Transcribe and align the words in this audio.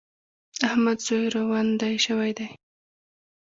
د 0.59 0.61
احمد 0.69 0.99
زوی 1.07 1.25
روندی 1.35 1.95
شوی 2.05 2.31
دی. 2.37 2.47